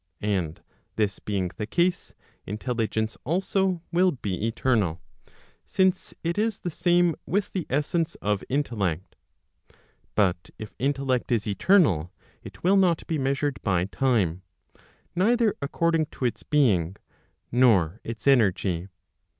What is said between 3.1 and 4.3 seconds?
also will